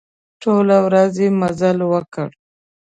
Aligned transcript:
ټوله 0.41 0.77
ورځ 0.85 1.13
يې 1.21 1.27
مزل 1.39 1.77
وکړ. 1.91 2.29